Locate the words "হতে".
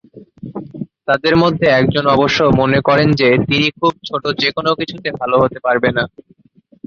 5.41-5.59